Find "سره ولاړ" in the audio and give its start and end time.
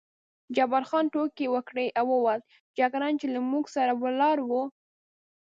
3.75-4.37